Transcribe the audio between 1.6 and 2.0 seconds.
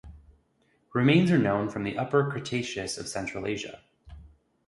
from the